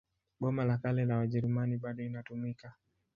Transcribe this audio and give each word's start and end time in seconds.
Boma 0.39 0.65
la 0.65 0.77
Kale 0.81 1.05
la 1.05 1.17
Wajerumani 1.19 1.77
bado 1.77 2.01
inatumika. 2.03 2.75